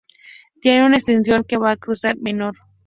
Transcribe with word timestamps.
Tiene 0.61 0.83
una 0.83 0.95
extensión 0.95 1.43
que 1.47 1.59
va 1.59 1.73
a 1.73 1.77
Cizur 1.77 2.17
Menor. 2.19 2.55